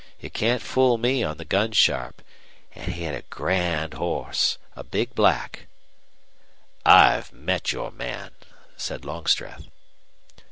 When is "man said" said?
7.91-9.05